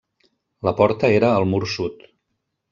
La 0.69 0.73
porta 0.79 1.13
era 1.19 1.31
al 1.41 1.47
mur 1.53 1.63
sud. 1.77 2.05